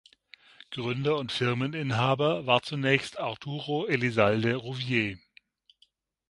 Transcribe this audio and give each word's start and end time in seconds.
Gründer 0.71 1.15
und 1.19 1.31
Firmeninhaber 1.31 2.47
war 2.47 2.63
zunächst 2.63 3.19
Arturo 3.19 3.85
Elizalde 3.85 4.55
Rouvier. 4.55 5.19